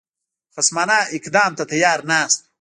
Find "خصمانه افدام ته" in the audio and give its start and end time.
0.55-1.63